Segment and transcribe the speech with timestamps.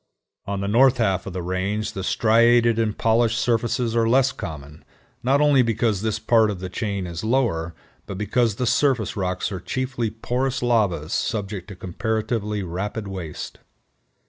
[0.47, 4.83] On the north half of the range the striated and polished surfaces are less common,
[5.21, 7.75] not only because this part of the chain is lower,
[8.07, 13.59] but because the surface rocks are chiefly porous lavas subject to comparatively rapid waste.